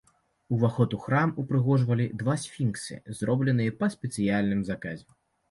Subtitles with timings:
[0.55, 5.05] Уваход у храм упрыгожвалі два сфінксы, зробленыя па спецыяльным заказе.